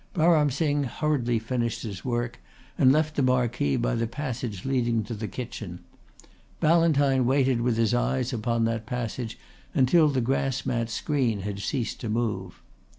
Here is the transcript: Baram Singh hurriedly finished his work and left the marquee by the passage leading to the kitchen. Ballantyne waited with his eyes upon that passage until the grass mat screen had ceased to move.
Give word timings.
Baram 0.15 0.49
Singh 0.51 0.85
hurriedly 0.85 1.37
finished 1.37 1.83
his 1.83 2.03
work 2.03 2.39
and 2.75 2.91
left 2.91 3.15
the 3.15 3.21
marquee 3.21 3.75
by 3.77 3.93
the 3.93 4.07
passage 4.07 4.65
leading 4.65 5.03
to 5.03 5.13
the 5.13 5.27
kitchen. 5.27 5.81
Ballantyne 6.59 7.27
waited 7.27 7.61
with 7.61 7.77
his 7.77 7.93
eyes 7.93 8.33
upon 8.33 8.65
that 8.65 8.87
passage 8.87 9.37
until 9.75 10.07
the 10.07 10.19
grass 10.19 10.65
mat 10.65 10.89
screen 10.89 11.41
had 11.41 11.59
ceased 11.59 11.99
to 11.99 12.09
move. 12.09 12.63